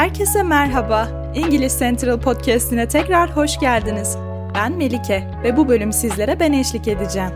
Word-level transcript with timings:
Herkese 0.00 0.42
merhaba. 0.42 1.08
İngiliz 1.34 1.78
Central 1.78 2.20
Podcast'ine 2.20 2.88
tekrar 2.88 3.36
hoş 3.36 3.58
geldiniz. 3.58 4.16
Ben 4.54 4.72
Melike 4.72 5.30
ve 5.44 5.56
bu 5.56 5.68
bölüm 5.68 5.92
sizlere 5.92 6.40
ben 6.40 6.52
eşlik 6.52 6.88
edeceğim. 6.88 7.30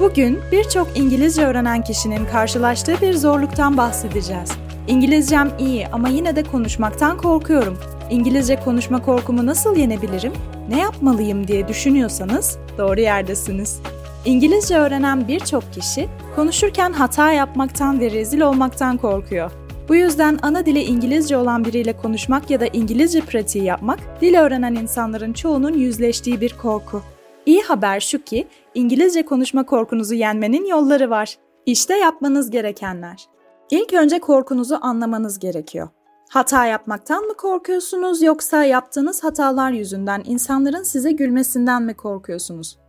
Bugün 0.00 0.40
birçok 0.52 0.98
İngilizce 0.98 1.46
öğrenen 1.46 1.82
kişinin 1.82 2.26
karşılaştığı 2.26 3.00
bir 3.00 3.14
zorluktan 3.14 3.76
bahsedeceğiz. 3.76 4.50
İngilizcem 4.88 5.50
iyi 5.58 5.88
ama 5.88 6.08
yine 6.08 6.36
de 6.36 6.42
konuşmaktan 6.42 7.18
korkuyorum. 7.18 7.78
İngilizce 8.10 8.60
konuşma 8.60 9.02
korkumu 9.02 9.46
nasıl 9.46 9.76
yenebilirim? 9.76 10.32
Ne 10.68 10.80
yapmalıyım 10.80 11.48
diye 11.48 11.68
düşünüyorsanız 11.68 12.58
doğru 12.78 13.00
yerdesiniz. 13.00 13.80
İngilizce 14.26 14.78
öğrenen 14.78 15.28
birçok 15.28 15.72
kişi 15.72 16.08
konuşurken 16.36 16.92
hata 16.92 17.32
yapmaktan 17.32 18.00
ve 18.00 18.10
rezil 18.10 18.40
olmaktan 18.40 18.96
korkuyor. 18.96 19.50
Bu 19.88 19.94
yüzden 19.94 20.38
ana 20.42 20.66
dili 20.66 20.82
İngilizce 20.82 21.36
olan 21.36 21.64
biriyle 21.64 21.96
konuşmak 21.96 22.50
ya 22.50 22.60
da 22.60 22.66
İngilizce 22.66 23.20
pratiği 23.20 23.64
yapmak, 23.64 24.20
dil 24.20 24.34
öğrenen 24.40 24.74
insanların 24.74 25.32
çoğunun 25.32 25.72
yüzleştiği 25.74 26.40
bir 26.40 26.56
korku. 26.56 27.02
İyi 27.46 27.62
haber 27.62 28.00
şu 28.00 28.24
ki, 28.24 28.48
İngilizce 28.74 29.24
konuşma 29.24 29.66
korkunuzu 29.66 30.14
yenmenin 30.14 30.66
yolları 30.66 31.10
var. 31.10 31.38
İşte 31.66 31.96
yapmanız 31.96 32.50
gerekenler. 32.50 33.26
İlk 33.70 33.92
önce 33.92 34.18
korkunuzu 34.18 34.78
anlamanız 34.80 35.38
gerekiyor. 35.38 35.88
Hata 36.30 36.66
yapmaktan 36.66 37.24
mı 37.24 37.34
korkuyorsunuz 37.34 38.22
yoksa 38.22 38.64
yaptığınız 38.64 39.24
hatalar 39.24 39.70
yüzünden 39.70 40.22
insanların 40.24 40.82
size 40.82 41.12
gülmesinden 41.12 41.82
mi 41.82 41.94
korkuyorsunuz? 41.94 42.85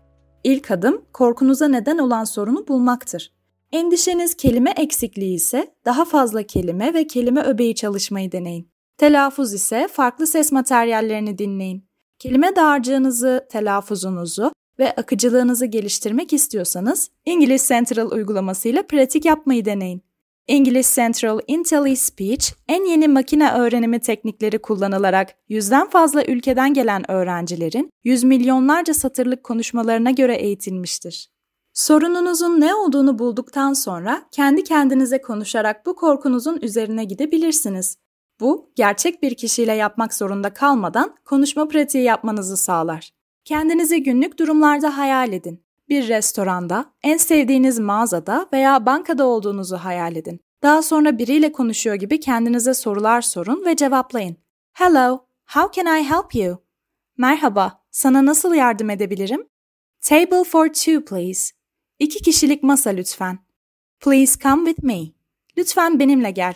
İlk 0.47 0.71
adım 0.71 1.01
korkunuza 1.13 1.67
neden 1.67 1.97
olan 1.97 2.23
sorunu 2.23 2.67
bulmaktır. 2.67 3.33
Endişeniz 3.71 4.33
kelime 4.33 4.71
eksikliği 4.77 5.35
ise 5.35 5.75
daha 5.85 6.05
fazla 6.05 6.43
kelime 6.43 6.93
ve 6.93 7.07
kelime 7.07 7.43
öbeği 7.43 7.75
çalışmayı 7.75 8.31
deneyin. 8.31 8.71
Telaffuz 8.97 9.53
ise 9.53 9.87
farklı 9.91 10.27
ses 10.27 10.51
materyallerini 10.51 11.37
dinleyin. 11.37 11.85
Kelime 12.19 12.55
dağarcığınızı, 12.55 13.47
telaffuzunuzu 13.49 14.51
ve 14.79 14.95
akıcılığınızı 14.95 15.65
geliştirmek 15.65 16.33
istiyorsanız 16.33 17.09
İngiliz 17.25 17.67
Central 17.67 18.11
uygulamasıyla 18.11 18.83
pratik 18.83 19.25
yapmayı 19.25 19.65
deneyin. 19.65 20.06
English 20.47 20.95
Central 20.95 21.39
IntelliSpeech 21.47 22.51
en 22.67 22.85
yeni 22.85 23.07
makine 23.07 23.51
öğrenimi 23.51 23.99
teknikleri 23.99 24.59
kullanılarak 24.59 25.35
yüzden 25.49 25.89
fazla 25.89 26.25
ülkeden 26.25 26.73
gelen 26.73 27.11
öğrencilerin 27.11 27.89
yüz 28.03 28.23
milyonlarca 28.23 28.93
satırlık 28.93 29.43
konuşmalarına 29.43 30.11
göre 30.11 30.35
eğitilmiştir. 30.35 31.29
Sorununuzun 31.73 32.61
ne 32.61 32.75
olduğunu 32.75 33.19
bulduktan 33.19 33.73
sonra 33.73 34.21
kendi 34.31 34.63
kendinize 34.63 35.21
konuşarak 35.21 35.85
bu 35.85 35.95
korkunuzun 35.95 36.59
üzerine 36.61 37.03
gidebilirsiniz. 37.03 37.97
Bu, 38.39 38.71
gerçek 38.75 39.23
bir 39.23 39.35
kişiyle 39.35 39.73
yapmak 39.73 40.13
zorunda 40.13 40.53
kalmadan 40.53 41.15
konuşma 41.25 41.67
pratiği 41.67 42.03
yapmanızı 42.03 42.57
sağlar. 42.57 43.11
Kendinizi 43.45 44.03
günlük 44.03 44.39
durumlarda 44.39 44.97
hayal 44.97 45.33
edin. 45.33 45.66
Bir 45.89 46.07
restoranda, 46.07 46.93
en 47.03 47.17
sevdiğiniz 47.17 47.79
mağazada 47.79 48.49
veya 48.53 48.85
bankada 48.85 49.25
olduğunuzu 49.25 49.77
hayal 49.77 50.15
edin. 50.15 50.39
Daha 50.63 50.81
sonra 50.81 51.17
biriyle 51.17 51.51
konuşuyor 51.51 51.95
gibi 51.95 52.19
kendinize 52.19 52.73
sorular 52.73 53.21
sorun 53.21 53.65
ve 53.65 53.75
cevaplayın. 53.75 54.37
Hello, 54.73 55.25
how 55.53 55.83
can 55.83 55.99
I 55.99 56.03
help 56.03 56.35
you? 56.35 56.57
Merhaba, 57.17 57.83
sana 57.91 58.25
nasıl 58.25 58.53
yardım 58.53 58.89
edebilirim? 58.89 59.47
Table 60.01 60.43
for 60.43 60.67
two 60.67 61.05
please. 61.05 61.53
İki 61.99 62.21
kişilik 62.21 62.63
masa 62.63 62.89
lütfen. 62.89 63.39
Please 63.99 64.39
come 64.39 64.65
with 64.65 64.83
me. 64.83 64.99
Lütfen 65.57 65.99
benimle 65.99 66.31
gel. 66.31 66.53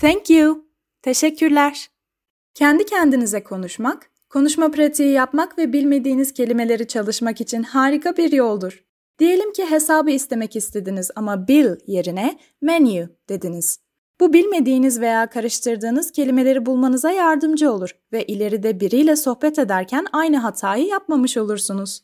Thank 0.00 0.30
you. 0.30 0.66
Teşekkürler. 1.02 1.90
Kendi 2.54 2.84
kendinize 2.86 3.42
konuşmak, 3.42 4.10
konuşma 4.32 4.70
pratiği 4.70 5.12
yapmak 5.12 5.58
ve 5.58 5.72
bilmediğiniz 5.72 6.32
kelimeleri 6.32 6.86
çalışmak 6.86 7.40
için 7.40 7.62
harika 7.62 8.16
bir 8.16 8.32
yoldur. 8.32 8.84
Diyelim 9.18 9.52
ki 9.52 9.70
hesabı 9.70 10.10
istemek 10.10 10.56
istediniz 10.56 11.10
ama 11.16 11.48
bill 11.48 11.76
yerine 11.86 12.38
menu 12.60 13.08
dediniz. 13.28 13.78
Bu 14.20 14.32
bilmediğiniz 14.32 15.00
veya 15.00 15.30
karıştırdığınız 15.30 16.12
kelimeleri 16.12 16.66
bulmanıza 16.66 17.10
yardımcı 17.10 17.72
olur 17.72 17.90
ve 18.12 18.24
ileride 18.24 18.80
biriyle 18.80 19.16
sohbet 19.16 19.58
ederken 19.58 20.06
aynı 20.12 20.36
hatayı 20.36 20.86
yapmamış 20.86 21.36
olursunuz. 21.36 22.02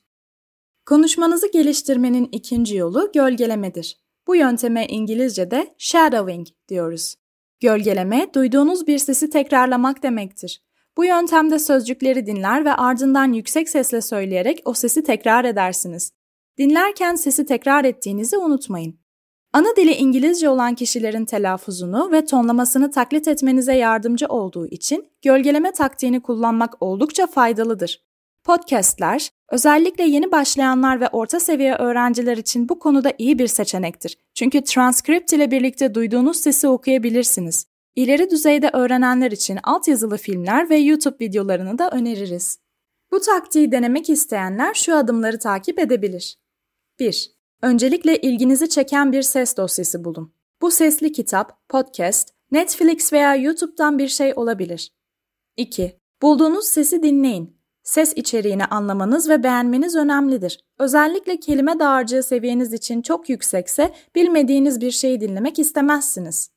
Konuşmanızı 0.87 1.53
geliştirmenin 1.53 2.29
ikinci 2.33 2.77
yolu 2.77 3.13
gölgelemedir. 3.15 3.97
Bu 4.27 4.37
yönteme 4.37 4.87
İngilizce'de 4.87 5.75
shadowing 5.79 6.47
diyoruz. 6.69 7.15
Gölgeleme, 7.61 8.31
duyduğunuz 8.35 8.87
bir 8.87 8.99
sesi 8.99 9.31
tekrarlamak 9.31 10.03
demektir. 10.03 10.68
Bu 10.99 11.05
yöntemde 11.05 11.59
sözcükleri 11.59 12.27
dinler 12.27 12.65
ve 12.65 12.73
ardından 12.73 13.33
yüksek 13.33 13.69
sesle 13.69 14.01
söyleyerek 14.01 14.63
o 14.65 14.75
sesi 14.75 15.03
tekrar 15.03 15.45
edersiniz. 15.45 16.13
Dinlerken 16.59 17.15
sesi 17.15 17.47
tekrar 17.47 17.85
ettiğinizi 17.85 18.39
unutmayın. 18.39 18.99
Ana 19.53 19.77
dili 19.77 19.93
İngilizce 19.93 20.49
olan 20.49 20.75
kişilerin 20.75 21.25
telaffuzunu 21.25 22.13
ve 22.13 22.25
tonlamasını 22.25 22.91
taklit 22.91 23.29
etmenize 23.29 23.75
yardımcı 23.75 24.27
olduğu 24.27 24.67
için 24.67 25.09
gölgeleme 25.23 25.73
taktiğini 25.73 26.23
kullanmak 26.23 26.83
oldukça 26.83 27.27
faydalıdır. 27.27 28.05
Podcast'ler, 28.45 29.31
özellikle 29.51 30.05
yeni 30.05 30.33
başlayanlar 30.33 31.01
ve 31.01 31.09
orta 31.09 31.41
seviye 31.41 31.75
öğrenciler 31.75 32.37
için 32.37 32.69
bu 32.69 32.79
konuda 32.79 33.13
iyi 33.19 33.39
bir 33.39 33.47
seçenektir. 33.47 34.19
Çünkü 34.35 34.65
transkript 34.65 35.33
ile 35.33 35.51
birlikte 35.51 35.95
duyduğunuz 35.95 36.37
sesi 36.37 36.69
okuyabilirsiniz. 36.69 37.67
İleri 37.99 38.31
düzeyde 38.31 38.71
öğrenenler 38.73 39.31
için 39.31 39.59
altyazılı 39.65 40.17
filmler 40.17 40.71
ve 40.71 40.77
YouTube 40.77 41.17
videolarını 41.21 41.79
da 41.79 41.91
öneririz. 41.91 42.59
Bu 43.11 43.21
taktiği 43.21 43.73
denemek 43.73 44.11
isteyenler 44.11 44.75
şu 44.75 44.97
adımları 44.97 45.39
takip 45.39 45.79
edebilir. 45.79 46.39
1. 46.99 47.33
Öncelikle 47.63 48.21
ilginizi 48.21 48.69
çeken 48.69 49.13
bir 49.13 49.23
ses 49.23 49.57
dosyası 49.57 50.05
bulun. 50.05 50.35
Bu 50.63 50.71
sesli 50.71 51.13
kitap, 51.13 51.69
podcast, 51.69 52.29
Netflix 52.51 53.13
veya 53.13 53.35
YouTube'dan 53.35 53.99
bir 53.99 54.09
şey 54.09 54.33
olabilir. 54.37 54.93
2. 55.57 56.01
Bulduğunuz 56.23 56.67
sesi 56.67 57.03
dinleyin 57.03 57.59
Ses 57.83 58.13
içeriğini 58.17 58.65
anlamanız 58.65 59.29
ve 59.29 59.43
beğenmeniz 59.43 59.97
önemlidir. 59.97 60.65
Özellikle 60.79 61.41
kelime 61.41 61.79
dağarcığı 61.79 62.23
seviyeniz 62.23 62.73
için 62.73 63.03
çok 63.03 63.29
yüksekse 63.29 63.95
bilmediğiniz 64.15 64.81
bir 64.81 64.91
şeyi 64.91 65.21
dinlemek 65.21 65.59
istemezsiniz. 65.59 66.51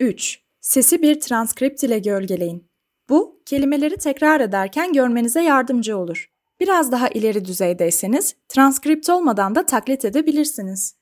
3. 0.00 0.47
Sesi 0.68 1.02
bir 1.02 1.20
transkript 1.20 1.82
ile 1.82 1.98
gölgeleyin. 1.98 2.70
Bu, 3.08 3.42
kelimeleri 3.46 3.96
tekrar 3.96 4.40
ederken 4.40 4.92
görmenize 4.92 5.42
yardımcı 5.42 5.98
olur. 5.98 6.30
Biraz 6.60 6.92
daha 6.92 7.08
ileri 7.08 7.44
düzeydeyseniz, 7.44 8.36
transkript 8.48 9.10
olmadan 9.10 9.54
da 9.54 9.66
taklit 9.66 10.04
edebilirsiniz. 10.04 10.96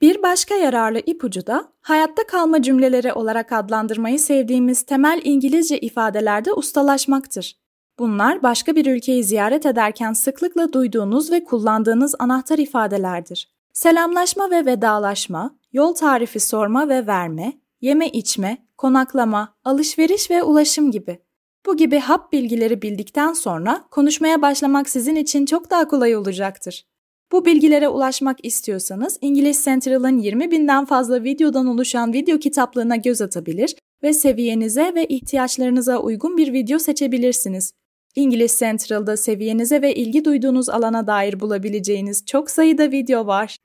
Bir 0.00 0.22
başka 0.22 0.54
yararlı 0.54 0.98
ipucu 0.98 1.46
da 1.46 1.72
hayatta 1.80 2.26
kalma 2.26 2.62
cümleleri 2.62 3.12
olarak 3.12 3.52
adlandırmayı 3.52 4.18
sevdiğimiz 4.18 4.82
temel 4.82 5.20
İngilizce 5.24 5.78
ifadelerde 5.78 6.52
ustalaşmaktır. 6.52 7.56
Bunlar 7.98 8.42
başka 8.42 8.76
bir 8.76 8.86
ülkeyi 8.86 9.24
ziyaret 9.24 9.66
ederken 9.66 10.12
sıklıkla 10.12 10.72
duyduğunuz 10.72 11.32
ve 11.32 11.44
kullandığınız 11.44 12.14
anahtar 12.18 12.58
ifadelerdir. 12.58 13.52
Selamlaşma 13.72 14.50
ve 14.50 14.66
vedalaşma, 14.66 15.58
yol 15.72 15.94
tarifi 15.94 16.40
sorma 16.40 16.88
ve 16.88 17.06
verme, 17.06 17.52
yeme 17.80 18.08
içme, 18.08 18.69
konaklama, 18.80 19.54
alışveriş 19.64 20.30
ve 20.30 20.42
ulaşım 20.42 20.90
gibi. 20.90 21.18
Bu 21.66 21.76
gibi 21.76 21.98
hap 21.98 22.32
bilgileri 22.32 22.82
bildikten 22.82 23.32
sonra 23.32 23.84
konuşmaya 23.90 24.42
başlamak 24.42 24.88
sizin 24.88 25.16
için 25.16 25.46
çok 25.46 25.70
daha 25.70 25.88
kolay 25.88 26.16
olacaktır. 26.16 26.84
Bu 27.32 27.44
bilgilere 27.44 27.88
ulaşmak 27.88 28.44
istiyorsanız 28.44 29.18
İngiliz 29.20 29.64
Central'ın 29.64 30.18
20 30.18 30.50
binden 30.50 30.84
fazla 30.84 31.24
videodan 31.24 31.66
oluşan 31.66 32.12
video 32.12 32.38
kitaplığına 32.38 32.96
göz 32.96 33.22
atabilir 33.22 33.74
ve 34.02 34.12
seviyenize 34.12 34.92
ve 34.94 35.06
ihtiyaçlarınıza 35.06 35.98
uygun 35.98 36.36
bir 36.36 36.52
video 36.52 36.78
seçebilirsiniz. 36.78 37.72
İngiliz 38.16 38.58
Central'da 38.58 39.16
seviyenize 39.16 39.82
ve 39.82 39.94
ilgi 39.94 40.24
duyduğunuz 40.24 40.68
alana 40.68 41.06
dair 41.06 41.40
bulabileceğiniz 41.40 42.26
çok 42.26 42.50
sayıda 42.50 42.90
video 42.90 43.26
var. 43.26 43.56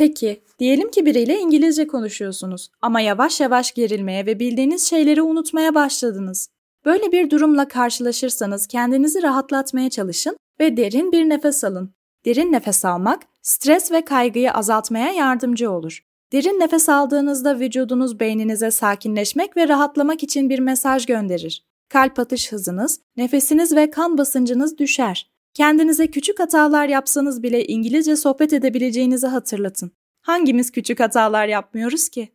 Peki, 0.00 0.42
diyelim 0.58 0.90
ki 0.90 1.06
biriyle 1.06 1.38
İngilizce 1.38 1.86
konuşuyorsunuz 1.86 2.70
ama 2.82 3.00
yavaş 3.00 3.40
yavaş 3.40 3.72
gerilmeye 3.72 4.26
ve 4.26 4.38
bildiğiniz 4.38 4.82
şeyleri 4.82 5.22
unutmaya 5.22 5.74
başladınız. 5.74 6.48
Böyle 6.84 7.12
bir 7.12 7.30
durumla 7.30 7.68
karşılaşırsanız 7.68 8.66
kendinizi 8.66 9.22
rahatlatmaya 9.22 9.90
çalışın 9.90 10.36
ve 10.60 10.76
derin 10.76 11.12
bir 11.12 11.28
nefes 11.28 11.64
alın. 11.64 11.94
Derin 12.24 12.52
nefes 12.52 12.84
almak, 12.84 13.22
stres 13.42 13.92
ve 13.92 14.04
kaygıyı 14.04 14.52
azaltmaya 14.52 15.12
yardımcı 15.12 15.70
olur. 15.70 16.04
Derin 16.32 16.60
nefes 16.60 16.88
aldığınızda 16.88 17.60
vücudunuz 17.60 18.20
beyninize 18.20 18.70
sakinleşmek 18.70 19.56
ve 19.56 19.68
rahatlamak 19.68 20.22
için 20.22 20.50
bir 20.50 20.58
mesaj 20.58 21.06
gönderir 21.06 21.70
kalp 21.90 22.18
atış 22.18 22.52
hızınız, 22.52 23.00
nefesiniz 23.16 23.76
ve 23.76 23.90
kan 23.90 24.18
basıncınız 24.18 24.78
düşer. 24.78 25.29
Kendinize 25.54 26.06
küçük 26.06 26.40
hatalar 26.40 26.88
yapsanız 26.88 27.42
bile 27.42 27.66
İngilizce 27.66 28.16
sohbet 28.16 28.52
edebileceğinizi 28.52 29.26
hatırlatın. 29.26 29.92
Hangimiz 30.22 30.72
küçük 30.72 31.00
hatalar 31.00 31.46
yapmıyoruz 31.46 32.08
ki? 32.08 32.28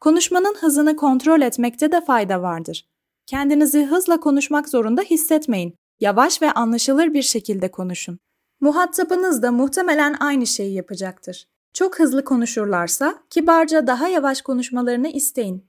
Konuşmanın 0.00 0.54
hızını 0.60 0.96
kontrol 0.96 1.40
etmekte 1.40 1.92
de 1.92 2.00
fayda 2.00 2.42
vardır. 2.42 2.88
Kendinizi 3.26 3.84
hızla 3.84 4.20
konuşmak 4.20 4.68
zorunda 4.68 5.02
hissetmeyin. 5.02 5.74
Yavaş 6.00 6.42
ve 6.42 6.52
anlaşılır 6.52 7.14
bir 7.14 7.22
şekilde 7.22 7.70
konuşun. 7.70 8.18
Muhatabınız 8.60 9.42
da 9.42 9.52
muhtemelen 9.52 10.16
aynı 10.20 10.46
şeyi 10.46 10.74
yapacaktır. 10.74 11.48
Çok 11.74 11.98
hızlı 11.98 12.24
konuşurlarsa 12.24 13.22
kibarca 13.30 13.86
daha 13.86 14.08
yavaş 14.08 14.42
konuşmalarını 14.42 15.08
isteyin. 15.08 15.66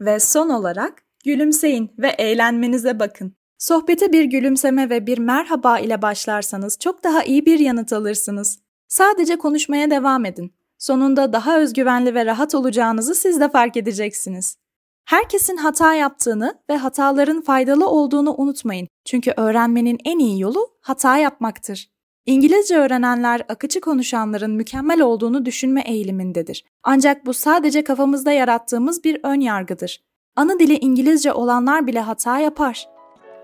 Ve 0.00 0.20
son 0.20 0.48
olarak 0.48 1.02
gülümseyin 1.24 1.90
ve 1.98 2.08
eğlenmenize 2.08 2.98
bakın. 2.98 3.34
Sohbete 3.58 4.12
bir 4.12 4.24
gülümseme 4.24 4.90
ve 4.90 5.06
bir 5.06 5.18
merhaba 5.18 5.78
ile 5.78 6.02
başlarsanız 6.02 6.78
çok 6.78 7.04
daha 7.04 7.22
iyi 7.22 7.46
bir 7.46 7.58
yanıt 7.58 7.92
alırsınız. 7.92 8.58
Sadece 8.88 9.38
konuşmaya 9.38 9.90
devam 9.90 10.24
edin. 10.24 10.54
Sonunda 10.78 11.32
daha 11.32 11.58
özgüvenli 11.58 12.14
ve 12.14 12.26
rahat 12.26 12.54
olacağınızı 12.54 13.14
siz 13.14 13.40
de 13.40 13.48
fark 13.48 13.76
edeceksiniz. 13.76 14.56
Herkesin 15.04 15.56
hata 15.56 15.94
yaptığını 15.94 16.54
ve 16.70 16.76
hataların 16.76 17.40
faydalı 17.40 17.88
olduğunu 17.88 18.34
unutmayın. 18.38 18.88
Çünkü 19.04 19.32
öğrenmenin 19.36 19.98
en 20.04 20.18
iyi 20.18 20.40
yolu 20.40 20.68
hata 20.80 21.16
yapmaktır. 21.16 21.90
İngilizce 22.26 22.76
öğrenenler 22.76 23.42
akıcı 23.48 23.80
konuşanların 23.80 24.50
mükemmel 24.50 25.00
olduğunu 25.00 25.44
düşünme 25.44 25.80
eğilimindedir. 25.80 26.64
Ancak 26.82 27.26
bu 27.26 27.34
sadece 27.34 27.84
kafamızda 27.84 28.32
yarattığımız 28.32 29.04
bir 29.04 29.20
ön 29.22 29.40
yargıdır. 29.40 30.00
Ana 30.36 30.58
dili 30.58 30.78
İngilizce 30.78 31.32
olanlar 31.32 31.86
bile 31.86 32.00
hata 32.00 32.38
yapar. 32.38 32.97